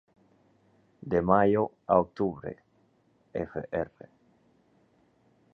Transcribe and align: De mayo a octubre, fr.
De 1.11 1.21
mayo 1.21 1.69
a 1.85 1.99
octubre, 1.99 2.55
fr. 3.33 4.07